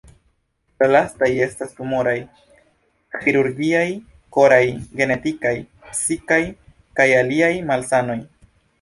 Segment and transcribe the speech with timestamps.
[0.77, 2.15] La lastaj estas tumoraj,
[3.19, 3.83] ĥirurgiaj,
[4.39, 4.61] koraj,
[5.03, 5.55] genetikaj,
[5.93, 6.43] psikaj
[7.01, 8.23] kaj aliaj malsanoj.